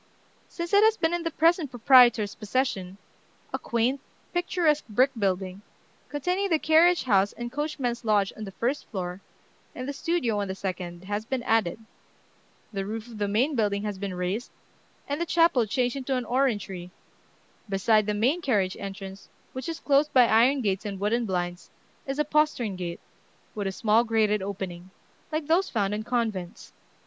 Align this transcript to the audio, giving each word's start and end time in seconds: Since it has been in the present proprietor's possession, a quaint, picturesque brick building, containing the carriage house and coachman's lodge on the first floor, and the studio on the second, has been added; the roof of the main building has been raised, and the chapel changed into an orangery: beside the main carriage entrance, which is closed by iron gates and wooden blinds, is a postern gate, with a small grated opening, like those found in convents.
Since 0.49 0.73
it 0.73 0.83
has 0.83 0.97
been 0.97 1.13
in 1.13 1.21
the 1.21 1.29
present 1.29 1.69
proprietor's 1.69 2.33
possession, 2.33 2.97
a 3.53 3.59
quaint, 3.59 3.99
picturesque 4.33 4.87
brick 4.89 5.11
building, 5.15 5.61
containing 6.09 6.49
the 6.49 6.57
carriage 6.57 7.03
house 7.03 7.33
and 7.33 7.51
coachman's 7.51 8.03
lodge 8.03 8.33
on 8.35 8.45
the 8.45 8.51
first 8.53 8.87
floor, 8.89 9.21
and 9.75 9.87
the 9.87 9.93
studio 9.93 10.39
on 10.39 10.47
the 10.47 10.55
second, 10.55 11.03
has 11.03 11.23
been 11.23 11.43
added; 11.43 11.77
the 12.73 12.83
roof 12.83 13.05
of 13.09 13.19
the 13.19 13.27
main 13.27 13.53
building 13.55 13.83
has 13.83 13.99
been 13.99 14.15
raised, 14.15 14.49
and 15.07 15.21
the 15.21 15.25
chapel 15.27 15.67
changed 15.67 15.95
into 15.95 16.15
an 16.15 16.25
orangery: 16.25 16.89
beside 17.69 18.07
the 18.07 18.15
main 18.15 18.41
carriage 18.41 18.75
entrance, 18.79 19.29
which 19.53 19.69
is 19.69 19.79
closed 19.79 20.11
by 20.13 20.25
iron 20.25 20.61
gates 20.61 20.83
and 20.83 20.99
wooden 20.99 21.27
blinds, 21.27 21.69
is 22.07 22.17
a 22.17 22.25
postern 22.25 22.75
gate, 22.75 22.99
with 23.53 23.67
a 23.67 23.71
small 23.71 24.03
grated 24.03 24.41
opening, 24.41 24.89
like 25.31 25.45
those 25.45 25.69
found 25.69 25.93
in 25.93 26.01
convents. 26.01 26.73